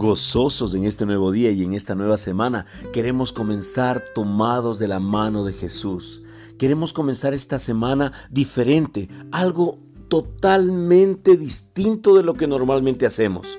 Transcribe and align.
Gozosos 0.00 0.74
en 0.74 0.86
este 0.86 1.04
nuevo 1.04 1.30
día 1.30 1.50
y 1.50 1.62
en 1.62 1.74
esta 1.74 1.94
nueva 1.94 2.16
semana, 2.16 2.64
queremos 2.90 3.34
comenzar 3.34 4.02
tomados 4.14 4.78
de 4.78 4.88
la 4.88 4.98
mano 4.98 5.44
de 5.44 5.52
Jesús. 5.52 6.22
Queremos 6.56 6.94
comenzar 6.94 7.34
esta 7.34 7.58
semana 7.58 8.10
diferente, 8.30 9.10
algo 9.30 9.78
totalmente 10.08 11.36
distinto 11.36 12.16
de 12.16 12.22
lo 12.22 12.32
que 12.32 12.46
normalmente 12.46 13.04
hacemos. 13.04 13.58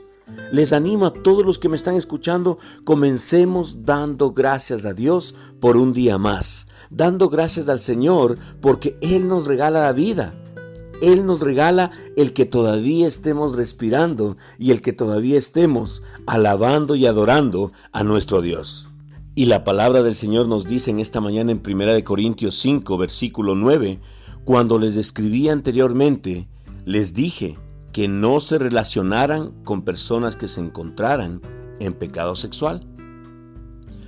Les 0.51 0.73
animo 0.73 1.05
a 1.05 1.13
todos 1.13 1.45
los 1.45 1.59
que 1.59 1.69
me 1.69 1.75
están 1.75 1.93
escuchando, 1.93 2.57
comencemos 2.85 3.85
dando 3.85 4.31
gracias 4.31 4.85
a 4.85 4.95
Dios 4.95 5.35
por 5.59 5.77
un 5.77 5.93
día 5.93 6.17
más, 6.17 6.69
dando 6.89 7.29
gracias 7.29 7.69
al 7.69 7.79
Señor 7.79 8.39
porque 8.61 8.97
Él 9.01 9.27
nos 9.27 9.45
regala 9.45 9.83
la 9.83 9.93
vida. 9.93 10.40
Él 11.01 11.25
nos 11.25 11.41
regala 11.41 11.91
el 12.15 12.31
que 12.31 12.45
todavía 12.45 13.07
estemos 13.07 13.55
respirando 13.55 14.37
y 14.59 14.71
el 14.71 14.81
que 14.81 14.93
todavía 14.93 15.37
estemos 15.37 16.03
alabando 16.27 16.95
y 16.95 17.07
adorando 17.07 17.71
a 17.91 18.03
nuestro 18.03 18.41
Dios. 18.41 18.87
Y 19.33 19.45
la 19.45 19.63
palabra 19.63 20.03
del 20.03 20.15
Señor 20.15 20.47
nos 20.47 20.67
dice 20.67 20.91
en 20.91 20.99
esta 20.99 21.19
mañana 21.19 21.51
en 21.51 21.61
1 21.65 22.03
Corintios 22.03 22.55
5, 22.55 22.97
versículo 22.97 23.55
9, 23.55 23.99
cuando 24.45 24.77
les 24.77 24.95
escribí 24.95 25.49
anteriormente, 25.49 26.47
les 26.85 27.13
dije 27.13 27.57
que 27.91 28.07
no 28.07 28.39
se 28.39 28.59
relacionaran 28.59 29.51
con 29.63 29.83
personas 29.83 30.35
que 30.35 30.47
se 30.47 30.61
encontraran 30.61 31.41
en 31.79 31.93
pecado 31.93 32.35
sexual. 32.35 32.87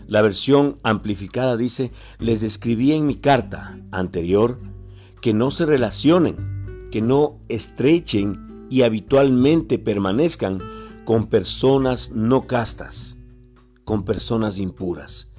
La 0.07 0.21
versión 0.21 0.77
amplificada 0.84 1.57
dice, 1.57 1.91
les 2.20 2.43
escribí 2.43 2.91
en 2.91 3.07
mi 3.07 3.15
carta 3.15 3.79
anterior 3.91 4.59
que 5.21 5.34
no 5.34 5.49
se 5.49 5.65
relacionen 5.65 6.52
que 6.93 7.02
no 7.02 7.39
estrechen 7.49 8.68
y 8.70 8.84
habitualmente 8.84 9.79
permanezcan 9.79 10.62
con 11.05 11.26
personas 11.26 12.12
no 12.12 12.45
castas, 12.45 13.18
con 13.84 14.05
personas 14.05 14.59
impuras. 14.59 15.31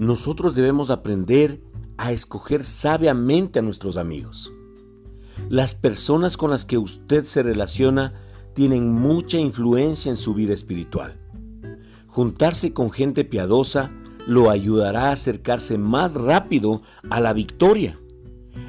Nosotros 0.00 0.56
debemos 0.56 0.90
aprender 0.90 1.62
a 1.96 2.10
escoger 2.10 2.64
sabiamente 2.64 3.60
a 3.60 3.62
nuestros 3.62 3.96
amigos. 3.96 4.52
Las 5.48 5.76
personas 5.76 6.36
con 6.36 6.50
las 6.50 6.64
que 6.64 6.76
usted 6.76 7.24
se 7.24 7.44
relaciona 7.44 8.12
tienen 8.54 8.90
mucha 8.90 9.38
influencia 9.38 10.10
en 10.10 10.16
su 10.16 10.34
vida 10.34 10.54
espiritual. 10.54 11.16
Juntarse 12.08 12.72
con 12.72 12.90
gente 12.90 13.24
piadosa 13.24 13.92
lo 14.26 14.50
ayudará 14.50 15.10
a 15.10 15.12
acercarse 15.12 15.78
más 15.78 16.14
rápido 16.14 16.82
a 17.10 17.20
la 17.20 17.32
victoria 17.32 17.96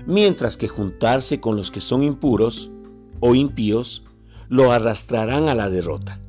mientras 0.05 0.57
que 0.57 0.67
juntarse 0.67 1.39
con 1.39 1.55
los 1.55 1.71
que 1.71 1.81
son 1.81 2.03
impuros 2.03 2.71
o 3.19 3.35
impíos 3.35 4.03
lo 4.49 4.71
arrastrarán 4.71 5.47
a 5.47 5.55
la 5.55 5.69
derrota. 5.69 6.19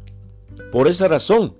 Por 0.70 0.88
esa 0.88 1.08
razón, 1.08 1.56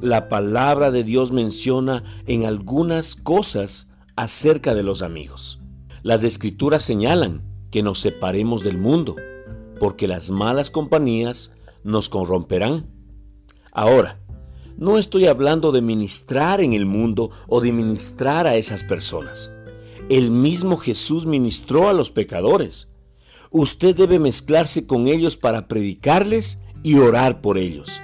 la 0.00 0.28
palabra 0.28 0.90
de 0.90 1.04
Dios 1.04 1.32
menciona 1.32 2.04
en 2.26 2.44
algunas 2.44 3.16
cosas 3.16 3.92
acerca 4.16 4.74
de 4.74 4.82
los 4.82 5.02
amigos. 5.02 5.60
Las 6.02 6.22
escrituras 6.24 6.82
señalan 6.82 7.42
que 7.70 7.82
nos 7.82 8.00
separemos 8.00 8.62
del 8.62 8.78
mundo, 8.78 9.16
porque 9.80 10.06
las 10.06 10.30
malas 10.30 10.70
compañías 10.70 11.54
nos 11.82 12.08
corromperán. 12.08 12.90
Ahora, 13.72 14.20
no 14.76 14.98
estoy 14.98 15.26
hablando 15.26 15.72
de 15.72 15.82
ministrar 15.82 16.60
en 16.60 16.72
el 16.72 16.84
mundo 16.84 17.30
o 17.48 17.60
de 17.60 17.72
ministrar 17.72 18.46
a 18.46 18.56
esas 18.56 18.82
personas. 18.82 19.53
El 20.10 20.30
mismo 20.30 20.76
Jesús 20.76 21.24
ministró 21.24 21.88
a 21.88 21.94
los 21.94 22.10
pecadores. 22.10 22.92
Usted 23.50 23.96
debe 23.96 24.18
mezclarse 24.18 24.86
con 24.86 25.06
ellos 25.08 25.36
para 25.38 25.66
predicarles 25.66 26.60
y 26.82 26.96
orar 26.96 27.40
por 27.40 27.56
ellos. 27.56 28.02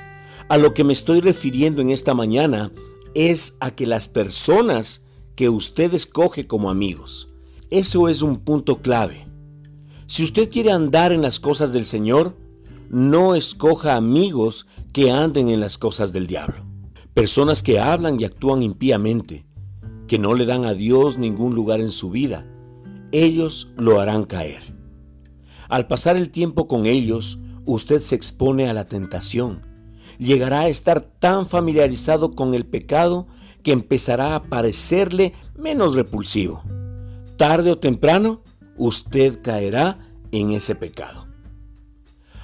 A 0.49 0.57
lo 0.57 0.73
que 0.73 0.83
me 0.83 0.95
estoy 0.95 1.21
refiriendo 1.21 1.83
en 1.83 1.91
esta 1.91 2.15
mañana 2.15 2.73
es 3.15 3.57
a 3.61 3.73
que 3.73 3.87
las 3.87 4.09
personas 4.09 5.07
que 5.37 5.51
usted 5.51 5.93
escoge 5.93 6.47
como 6.47 6.71
amigos. 6.71 7.35
Eso 7.71 8.09
es 8.09 8.23
un 8.23 8.39
punto 8.41 8.81
clave. 8.81 9.27
Si 10.07 10.25
usted 10.25 10.51
quiere 10.51 10.73
andar 10.73 11.13
en 11.13 11.21
las 11.23 11.39
cosas 11.39 11.73
del 11.73 11.85
Señor, 11.85 12.37
no 12.89 13.35
escoja 13.35 13.95
amigos 13.95 14.67
que 14.93 15.11
anden 15.11 15.51
en 15.51 15.61
las 15.61 15.77
cosas 15.77 16.13
del 16.13 16.27
diablo. 16.27 16.65
Personas 17.13 17.63
que 17.63 17.79
hablan 17.79 18.19
y 18.19 18.25
actúan 18.25 18.63
impíamente, 18.63 19.45
que 20.11 20.19
no 20.19 20.35
le 20.35 20.45
dan 20.45 20.65
a 20.65 20.75
Dios 20.75 21.19
ningún 21.19 21.55
lugar 21.55 21.81
en 21.81 21.93
su 21.93 22.11
vida, 22.11 22.45
ellos 23.13 23.71
lo 23.77 24.01
harán 24.01 24.25
caer. 24.25 24.61
Al 25.69 25.87
pasar 25.87 26.17
el 26.17 26.31
tiempo 26.31 26.67
con 26.67 26.85
ellos, 26.85 27.39
usted 27.65 28.03
se 28.03 28.17
expone 28.17 28.69
a 28.69 28.75
la 28.75 28.87
tentación. 28.87 29.65
Llegará 30.19 30.63
a 30.63 30.69
estar 30.69 31.01
tan 31.01 31.47
familiarizado 31.47 32.33
con 32.33 32.55
el 32.55 32.67
pecado 32.67 33.29
que 33.63 33.71
empezará 33.71 34.35
a 34.35 34.43
parecerle 34.43 35.33
menos 35.57 35.95
repulsivo. 35.95 36.65
Tarde 37.37 37.71
o 37.71 37.79
temprano, 37.79 38.43
usted 38.77 39.41
caerá 39.41 40.01
en 40.33 40.51
ese 40.51 40.75
pecado. 40.75 41.29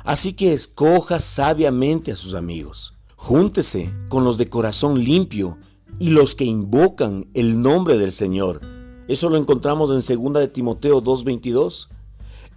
Así 0.04 0.34
que 0.34 0.52
escoja 0.52 1.18
sabiamente 1.18 2.12
a 2.12 2.16
sus 2.16 2.34
amigos. 2.34 2.94
Júntese 3.16 3.92
con 4.08 4.22
los 4.22 4.38
de 4.38 4.46
corazón 4.46 5.02
limpio 5.02 5.58
y 5.98 6.10
los 6.10 6.34
que 6.34 6.44
invocan 6.44 7.26
el 7.34 7.60
nombre 7.62 7.98
del 7.98 8.12
Señor. 8.12 8.60
Eso 9.08 9.30
lo 9.30 9.36
encontramos 9.36 9.90
en 9.90 10.16
2 10.16 10.40
de 10.40 10.48
Timoteo 10.48 11.00
2:22. 11.00 11.88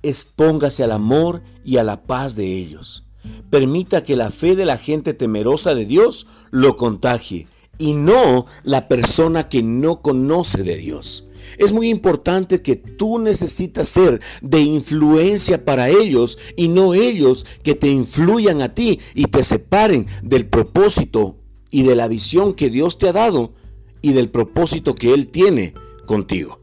Expóngase 0.01 0.83
al 0.83 0.91
amor 0.91 1.41
y 1.63 1.77
a 1.77 1.83
la 1.83 2.03
paz 2.03 2.35
de 2.35 2.57
ellos. 2.57 3.03
Permita 3.49 4.03
que 4.03 4.15
la 4.15 4.31
fe 4.31 4.55
de 4.55 4.65
la 4.65 4.77
gente 4.77 5.13
temerosa 5.13 5.75
de 5.75 5.85
Dios 5.85 6.27
lo 6.51 6.75
contagie 6.75 7.47
y 7.77 7.93
no 7.93 8.45
la 8.63 8.87
persona 8.87 9.49
que 9.49 9.61
no 9.61 10.01
conoce 10.01 10.63
de 10.63 10.75
Dios. 10.75 11.25
Es 11.57 11.73
muy 11.73 11.89
importante 11.89 12.61
que 12.61 12.75
tú 12.75 13.19
necesitas 13.19 13.87
ser 13.87 14.21
de 14.41 14.61
influencia 14.61 15.65
para 15.65 15.89
ellos 15.89 16.37
y 16.55 16.67
no 16.67 16.93
ellos 16.93 17.45
que 17.63 17.75
te 17.75 17.87
influyan 17.87 18.61
a 18.61 18.73
ti 18.73 18.99
y 19.15 19.25
te 19.25 19.43
separen 19.43 20.07
del 20.21 20.47
propósito 20.47 21.38
y 21.71 21.83
de 21.83 21.95
la 21.95 22.07
visión 22.07 22.53
que 22.53 22.69
Dios 22.69 22.97
te 22.97 23.09
ha 23.09 23.13
dado 23.13 23.53
y 24.01 24.13
del 24.13 24.29
propósito 24.29 24.95
que 24.95 25.13
Él 25.13 25.27
tiene 25.27 25.73
contigo. 26.05 26.59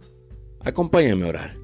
Acompáñame 0.60 1.26
a 1.26 1.28
orar. 1.28 1.56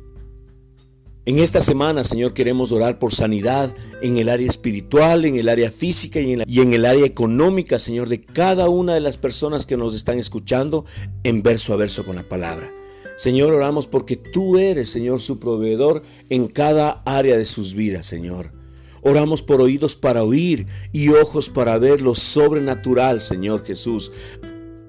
En 1.25 1.39
esta 1.39 1.61
semana, 1.61 2.03
Señor, 2.03 2.35
queremos 2.35 2.73
orar 2.73 2.99
por 2.99 3.15
sanidad 3.15 3.73
en 4.01 4.17
el 4.17 4.29
área 4.29 4.49
espiritual, 4.49 5.25
en 5.25 5.37
el 5.37 5.49
área 5.49 5.71
física 5.71 6.21
y 6.21 6.33
en, 6.33 6.43
y 6.49 6.61
en, 6.61 6.73
el 6.73 6.85
área 6.85 7.07
económica, 7.07 7.79
Señor, 7.79 8.09
de 8.09 8.23
cada 8.23 8.69
una 8.69 8.95
de 8.95 9.01
las 9.01 9.19
personas 9.19 9.65
que 9.65 9.77
nos 9.77 9.95
están 9.95 10.19
escuchando 10.19 10.85
en 11.23 11.45
verso 11.45 11.73
a 11.73 11.77
verso 11.77 12.05
con 12.05 12.17
la 12.17 12.29
palabra. 12.29 12.73
Señor, 13.17 13.53
oramos 13.53 13.87
porque 13.87 14.17
tú 14.17 14.59
eres, 14.59 14.89
Señor, 14.89 15.21
su 15.21 15.39
proveedor 15.39 16.03
en 16.29 16.49
cada 16.49 17.03
área 17.05 17.37
de 17.37 17.45
sus 17.45 17.75
vidas, 17.75 18.05
Señor. 18.05 18.62
Oramos 19.03 19.43
por 19.43 19.61
oídos 19.61 19.97
para 19.97 20.23
oír 20.23 20.67
y 20.93 21.09
ojos 21.09 21.49
para 21.49 21.77
ver 21.79 22.01
lo 22.01 22.15
sobrenatural, 22.15 23.21
Señor 23.21 23.65
Jesús. 23.65 24.13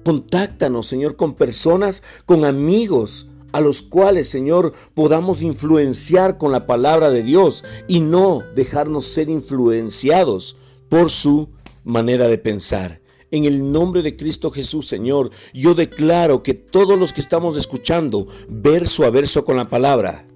Contáctanos, 0.04 0.86
Señor, 0.86 1.16
con 1.16 1.34
personas, 1.34 2.04
con 2.24 2.44
amigos 2.44 3.28
a 3.52 3.60
los 3.60 3.82
cuales, 3.82 4.28
Señor, 4.28 4.72
podamos 4.94 5.42
influenciar 5.42 6.38
con 6.38 6.52
la 6.52 6.66
palabra 6.66 7.10
de 7.10 7.22
Dios 7.22 7.64
y 7.88 8.00
no 8.00 8.42
dejarnos 8.54 9.04
ser 9.04 9.28
influenciados 9.28 10.58
por 10.88 11.10
su 11.10 11.50
manera 11.84 12.28
de 12.28 12.38
pensar. 12.38 13.00
En 13.30 13.44
el 13.44 13.72
nombre 13.72 14.02
de 14.02 14.16
Cristo 14.16 14.50
Jesús, 14.52 14.86
Señor, 14.86 15.30
yo 15.52 15.74
declaro 15.74 16.42
que 16.42 16.54
todos 16.54 16.96
los 16.98 17.12
que 17.12 17.20
estamos 17.20 17.56
escuchando 17.56 18.26
verso 18.48 19.04
a 19.04 19.10
verso 19.10 19.44
con 19.44 19.56
la 19.56 19.68
palabra, 19.68 20.26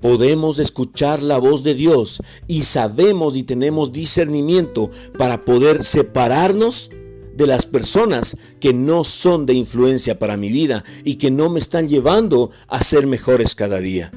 podemos 0.00 0.58
escuchar 0.58 1.22
la 1.22 1.38
voz 1.38 1.62
de 1.62 1.74
Dios 1.74 2.22
y 2.46 2.62
sabemos 2.62 3.36
y 3.36 3.42
tenemos 3.42 3.92
discernimiento 3.92 4.90
para 5.16 5.40
poder 5.40 5.82
separarnos 5.82 6.90
de 7.34 7.46
las 7.46 7.66
personas 7.66 8.36
que 8.60 8.74
no 8.74 9.04
son 9.04 9.46
de 9.46 9.54
influencia 9.54 10.18
para 10.18 10.36
mi 10.36 10.50
vida 10.50 10.84
y 11.04 11.14
que 11.14 11.30
no 11.30 11.50
me 11.50 11.60
están 11.60 11.88
llevando 11.88 12.50
a 12.66 12.82
ser 12.82 13.06
mejores 13.06 13.54
cada 13.54 13.78
día. 13.78 14.10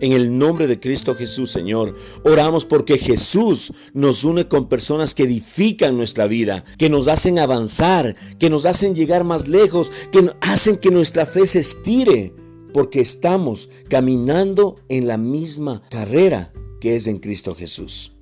En 0.00 0.10
el 0.10 0.36
nombre 0.36 0.66
de 0.66 0.80
Cristo 0.80 1.14
Jesús, 1.14 1.50
Señor, 1.50 1.94
oramos 2.24 2.64
porque 2.64 2.98
Jesús 2.98 3.72
nos 3.92 4.24
une 4.24 4.48
con 4.48 4.68
personas 4.68 5.14
que 5.14 5.22
edifican 5.22 5.96
nuestra 5.96 6.26
vida, 6.26 6.64
que 6.76 6.90
nos 6.90 7.06
hacen 7.06 7.38
avanzar, 7.38 8.16
que 8.40 8.50
nos 8.50 8.66
hacen 8.66 8.96
llegar 8.96 9.22
más 9.22 9.46
lejos, 9.46 9.92
que 10.10 10.28
hacen 10.40 10.78
que 10.78 10.90
nuestra 10.90 11.24
fe 11.24 11.46
se 11.46 11.60
estire 11.60 12.34
porque 12.72 13.00
estamos 13.00 13.70
caminando 13.88 14.76
en 14.88 15.06
la 15.06 15.18
misma 15.18 15.82
carrera 15.90 16.52
que 16.80 16.96
es 16.96 17.06
en 17.06 17.18
Cristo 17.18 17.54
Jesús. 17.54 18.12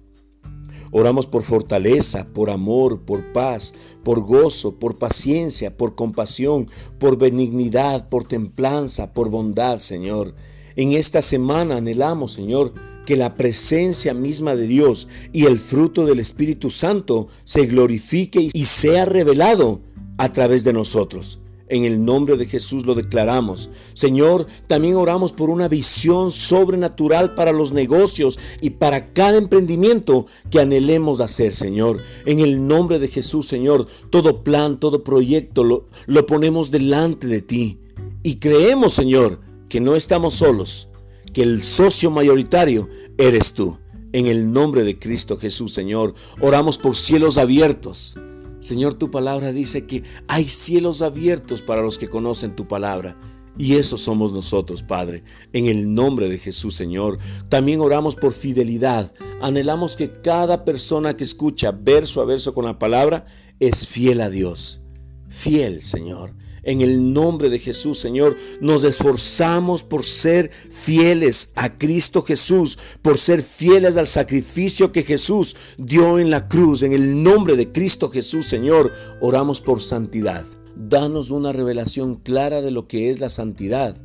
Oramos 0.93 1.27
por 1.27 1.43
fortaleza, 1.43 2.27
por 2.33 2.51
amor, 2.51 3.03
por 3.03 3.33
paz, 3.33 3.75
por 4.03 4.21
gozo, 4.21 4.79
por 4.79 4.99
paciencia, 4.99 5.77
por 5.77 5.95
compasión, 5.95 6.69
por 6.99 7.17
benignidad, 7.17 8.09
por 8.09 8.25
templanza, 8.25 9.15
por 9.15 9.31
bondad, 9.31 9.79
Señor. 9.79 10.35
En 10.75 10.93
esta 10.93 11.23
semana 11.23 11.77
anhelamos, 11.77 12.33
Señor, 12.33 12.75
que 13.07 13.17
la 13.17 13.37
presencia 13.37 14.15
misma 14.15 14.57
de 14.57 14.67
Dios 14.67 15.09
y 15.33 15.45
el 15.45 15.59
fruto 15.61 16.07
del 16.07 16.19
Espíritu 16.19 16.71
Santo 16.71 17.29
se 17.45 17.67
glorifique 17.67 18.49
y 18.53 18.65
sea 18.65 19.05
revelado 19.05 19.83
a 20.19 20.33
través 20.33 20.65
de 20.65 20.73
nosotros. 20.73 21.41
En 21.71 21.85
el 21.85 22.05
nombre 22.05 22.37
de 22.37 22.47
Jesús 22.47 22.85
lo 22.85 22.97
declaramos. 22.97 23.71
Señor, 23.95 24.49
también 24.67 24.97
oramos 24.97 25.33
por 25.33 25.51
una 25.51 25.69
visión 25.69 26.33
sobrenatural 26.33 27.35
para 27.35 27.53
los 27.53 27.73
negocios 27.73 28.41
y 28.61 28.71
para 28.71 29.13
cada 29.13 29.39
emprendimiento 29.39 30.27
que 30.51 30.59
anhelemos 30.59 31.21
hacer, 31.21 31.55
Señor. 31.55 32.03
En 32.27 32.41
el 32.41 32.67
nombre 32.67 32.99
de 32.99 33.07
Jesús, 33.07 33.47
Señor, 33.47 33.87
todo 34.11 34.43
plan, 34.43 34.81
todo 34.81 35.05
proyecto 35.05 35.63
lo, 35.63 35.87
lo 36.07 36.27
ponemos 36.27 36.73
delante 36.73 37.29
de 37.29 37.41
ti. 37.41 37.79
Y 38.25 38.37
creemos, 38.37 38.95
Señor, 38.95 39.41
que 39.69 39.81
no 39.81 39.95
estamos 39.95 40.35
solos, 40.35 40.89
que 41.33 41.45
el 41.45 41.63
socio 41.63 42.11
mayoritario 42.11 42.89
eres 43.17 43.55
tú. 43.55 43.79
En 44.13 44.27
el 44.27 44.53
nombre 44.53 44.83
de 44.83 44.99
Cristo 44.99 45.37
Jesús, 45.37 45.73
Señor, 45.73 46.15
oramos 46.41 46.79
por 46.79 46.97
cielos 46.97 47.39
abiertos 47.39 48.17
Señor, 48.61 48.95
tu 48.95 49.11
palabra 49.11 49.53
dice 49.53 49.87
que 49.87 50.05
hay 50.29 50.47
cielos 50.49 51.03
abiertos 51.03 51.63
para 51.63 51.83
los 51.83 51.99
que 51.99 52.09
conocen 52.09 52.55
tu 52.55 52.69
palabra. 52.69 53.17
Y 53.59 53.75
eso 53.75 53.99
somos 53.99 54.33
nosotros, 54.33 54.83
Padre. 54.83 55.25
En 55.53 55.67
el 55.67 55.93
nombre 55.93 56.29
de 56.29 56.39
Jesús, 56.39 56.75
Señor. 56.75 57.19
También 57.49 57.81
oramos 57.81 58.17
por 58.17 58.33
fidelidad. 58.33 59.13
Anhelamos 59.43 59.97
que 59.97 60.13
cada 60.13 60.65
persona 60.65 61.17
que 61.17 61.25
escucha 61.25 61.73
verso 61.73 62.21
a 62.21 62.25
verso 62.25 62.55
con 62.55 62.65
la 62.65 62.79
palabra 62.79 63.27
es 63.59 63.87
fiel 63.87 64.21
a 64.21 64.31
Dios. 64.31 64.81
Fiel, 65.29 65.83
Señor. 65.83 66.35
En 66.63 66.81
el 66.81 67.13
nombre 67.13 67.49
de 67.49 67.59
Jesús, 67.59 67.99
Señor, 67.99 68.37
nos 68.61 68.85
esforzamos 68.85 69.83
por 69.83 70.05
ser 70.05 70.51
fieles 70.71 71.53
a 71.55 71.77
Cristo 71.79 72.23
Jesús, 72.23 72.79
por 73.03 73.19
ser 73.19 73.43
fieles 73.43 73.97
al 73.97 74.07
sacrificio 74.07 74.93
que 74.93 75.03
Jesús 75.03 75.57
dio 75.79 76.19
en 76.19 76.31
la 76.31 76.49
cruz. 76.49 76.83
En 76.83 76.93
el 76.93 77.23
nombre 77.23 77.57
de 77.57 77.73
Cristo 77.73 78.11
Jesús, 78.11 78.47
Señor, 78.47 78.93
oramos 79.21 79.61
por 79.61 79.81
santidad. 79.81 80.45
Danos 80.77 81.31
una 81.31 81.53
revelación 81.53 82.17
clara 82.17 82.61
de 82.61 82.71
lo 82.71 82.87
que 82.87 83.11
es 83.11 83.21
la 83.21 83.29
santidad 83.29 83.97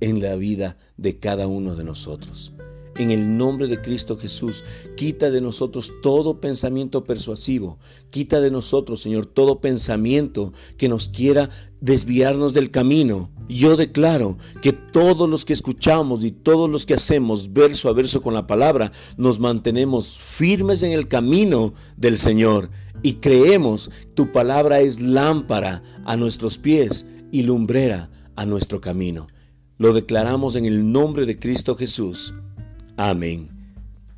en 0.00 0.20
la 0.20 0.36
vida 0.36 0.76
de 0.96 1.18
cada 1.18 1.46
uno 1.46 1.76
de 1.76 1.84
nosotros. 1.84 2.52
En 2.96 3.10
el 3.10 3.38
nombre 3.38 3.68
de 3.68 3.80
Cristo 3.80 4.18
Jesús, 4.18 4.64
quita 4.96 5.30
de 5.30 5.40
nosotros 5.40 5.92
todo 6.02 6.40
pensamiento 6.40 7.04
persuasivo. 7.04 7.78
Quita 8.10 8.40
de 8.40 8.50
nosotros, 8.50 9.00
Señor, 9.00 9.24
todo 9.24 9.60
pensamiento 9.60 10.52
que 10.76 10.88
nos 10.88 11.08
quiera 11.08 11.48
desviarnos 11.80 12.52
del 12.52 12.70
camino. 12.70 13.30
Yo 13.48 13.76
declaro 13.76 14.36
que 14.60 14.72
todos 14.72 15.28
los 15.28 15.44
que 15.44 15.54
escuchamos 15.54 16.22
y 16.24 16.32
todos 16.32 16.70
los 16.70 16.84
que 16.84 16.94
hacemos 16.94 17.52
verso 17.52 17.88
a 17.88 17.92
verso 17.94 18.20
con 18.20 18.34
la 18.34 18.46
palabra, 18.46 18.92
nos 19.16 19.40
mantenemos 19.40 20.20
firmes 20.20 20.82
en 20.82 20.92
el 20.92 21.08
camino 21.08 21.72
del 21.96 22.18
Señor 22.18 22.70
y 23.02 23.14
creemos 23.14 23.90
tu 24.14 24.32
palabra 24.32 24.80
es 24.80 25.00
lámpara 25.00 25.82
a 26.04 26.16
nuestros 26.16 26.58
pies 26.58 27.08
y 27.30 27.42
lumbrera 27.42 28.10
a 28.36 28.46
nuestro 28.46 28.80
camino. 28.80 29.26
Lo 29.78 29.92
declaramos 29.92 30.54
en 30.54 30.66
el 30.66 30.92
nombre 30.92 31.26
de 31.26 31.38
Cristo 31.38 31.74
Jesús. 31.74 32.34
Amén. 33.04 33.48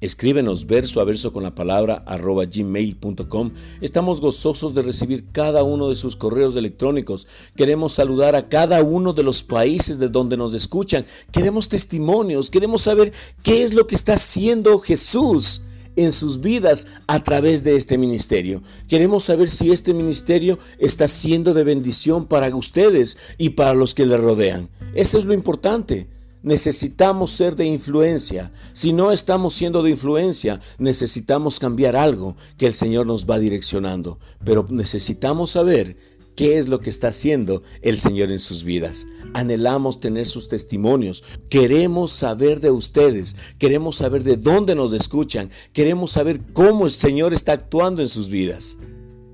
Escríbenos 0.03 0.67
verso 0.67 1.01
a 1.01 1.05
verso 1.05 1.33
con 1.33 1.43
la 1.43 1.55
palabra 1.55 2.05
arroba 2.07 2.45
gmail.com. 2.45 3.53
Estamos 3.81 4.21
gozosos 4.21 4.75
de 4.75 4.83
recibir 4.83 5.33
cada 5.33 5.63
uno 5.63 5.89
de 5.89 5.97
sus 5.97 6.17
correos 6.17 6.55
electrónicos. 6.55 7.27
Queremos 7.57 7.95
saludar 7.95 8.37
a 8.37 8.51
cada 8.51 8.83
uno 8.83 9.15
de 9.15 9.23
los 9.23 9.43
países 9.43 9.99
de 9.99 10.11
donde 10.11 10.37
nos 10.37 10.53
escuchan. 10.53 11.07
Queremos 11.33 11.71
testimonios. 11.71 12.51
Queremos 12.51 12.83
saber 12.83 13.15
qué 13.43 13.63
es 13.63 13.73
lo 13.73 13.87
que 13.87 13.95
está 13.95 14.17
haciendo 14.17 14.79
Jesús 14.81 15.63
en 15.97 16.13
sus 16.13 16.43
vidas 16.43 16.87
a 17.07 17.23
través 17.23 17.65
de 17.65 17.77
este 17.77 17.97
ministerio. 17.97 18.63
Queremos 18.87 19.25
saber 19.25 19.49
si 19.49 19.73
este 19.73 19.95
ministerio 19.95 20.59
está 20.79 21.09
siendo 21.09 21.55
de 21.55 21.65
bendición 21.65 22.27
para 22.27 22.55
ustedes 22.55 23.17
y 23.39 23.51
para 23.51 23.73
los 23.73 23.95
que 23.95 24.05
le 24.05 24.19
rodean. 24.19 24.69
Eso 24.95 25.17
es 25.17 25.25
lo 25.25 25.33
importante. 25.33 26.14
Necesitamos 26.45 27.31
ser 27.31 27.57
de 27.57 27.65
influencia. 27.65 28.53
Si 28.75 28.93
no 28.93 29.13
estamos 29.13 29.55
siendo 29.55 29.83
de 29.83 29.91
influencia, 29.91 30.61
necesitamos 30.77 31.59
cambiar 31.59 31.97
algo 31.97 32.37
que 32.59 32.67
el 32.67 32.75
Señor 32.75 33.07
nos 33.07 33.25
va 33.25 33.39
direccionando. 33.39 34.19
Pero 34.45 34.67
necesitamos 34.69 35.53
saber 35.53 35.97
qué 36.37 36.59
es 36.59 36.69
lo 36.69 36.81
que 36.81 36.91
está 36.91 37.09
haciendo 37.09 37.63
el 37.81 37.97
Señor 37.97 38.31
en 38.31 38.41
sus 38.41 38.63
vidas. 38.63 39.07
Anhelamos 39.33 40.01
tener 40.01 40.27
sus 40.27 40.49
testimonios. 40.49 41.25
Queremos 41.49 42.11
saber 42.11 42.61
de 42.61 42.71
ustedes. 42.71 43.37
Queremos 43.59 43.97
saber 43.97 44.23
de 44.23 44.37
dónde 44.37 44.75
nos 44.75 44.93
escuchan. 44.93 45.49
Queremos 45.73 46.11
saber 46.11 46.43
cómo 46.53 46.85
el 46.85 46.93
Señor 46.93 47.33
está 47.33 47.53
actuando 47.53 48.03
en 48.03 48.09
sus 48.09 48.29
vidas. 48.29 48.77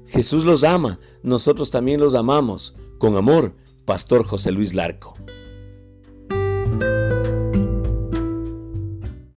Jesús 0.06 0.44
los 0.44 0.62
ama. 0.62 1.00
Nosotros 1.24 1.72
también 1.72 1.98
los 1.98 2.14
amamos. 2.14 2.76
Con 2.98 3.16
amor, 3.16 3.56
Pastor 3.84 4.22
José 4.22 4.52
Luis 4.52 4.74
Larco. 4.74 5.14